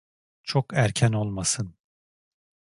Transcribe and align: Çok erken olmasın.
Çok 0.43 0.73
erken 0.73 1.11
olmasın. 1.13 1.75